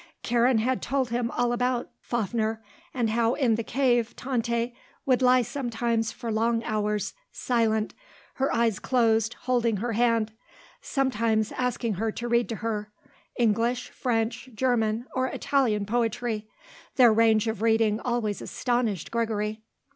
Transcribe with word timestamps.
Karen 0.23 0.57
had 0.57 0.81
told 0.81 1.11
him 1.11 1.29
all 1.29 1.53
about 1.53 1.87
Fafner 2.01 2.59
and 2.91 3.11
how, 3.11 3.35
in 3.35 3.53
the 3.53 3.63
cave, 3.63 4.15
Tante 4.15 4.73
would 5.05 5.21
lie 5.21 5.43
sometimes 5.43 6.11
for 6.11 6.31
long 6.31 6.63
hours, 6.63 7.13
silent, 7.31 7.93
her 8.41 8.51
eyes 8.51 8.79
closed, 8.79 9.35
holding 9.41 9.77
her 9.77 9.91
hand; 9.93 10.31
sometimes 10.81 11.51
asking 11.51 11.93
her 11.93 12.11
to 12.13 12.27
read 12.27 12.49
to 12.49 12.55
her, 12.55 12.91
English, 13.37 13.89
French, 13.91 14.49
German 14.55 15.05
or 15.13 15.27
Italian 15.27 15.85
poetry; 15.85 16.49
their 16.95 17.13
range 17.13 17.47
of 17.47 17.61
reading 17.61 17.99
always 17.99 18.41
astonished 18.41 19.11
Gregory. 19.11 19.61